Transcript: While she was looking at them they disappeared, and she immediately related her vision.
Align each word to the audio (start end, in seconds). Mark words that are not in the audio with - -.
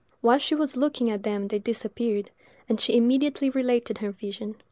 While 0.21 0.39
she 0.39 0.55
was 0.55 0.75
looking 0.75 1.11
at 1.11 1.21
them 1.21 1.49
they 1.49 1.59
disappeared, 1.59 2.31
and 2.67 2.79
she 2.81 2.97
immediately 2.97 3.51
related 3.51 3.99
her 3.99 4.09
vision. 4.11 4.55